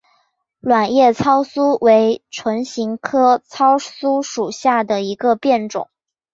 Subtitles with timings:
[0.61, 5.91] 卵叶糙苏为唇形科糙苏属下的一个变种。